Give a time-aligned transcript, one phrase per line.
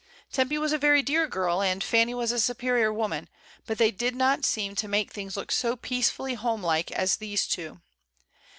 [0.33, 3.29] Tempy was a very dear girl, and Fanny was a very superior woman;
[3.67, 7.17] but they did not seem to make things look so peace fully home like as
[7.17, 7.81] these two.